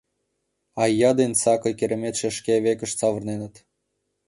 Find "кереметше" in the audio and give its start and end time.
1.79-2.29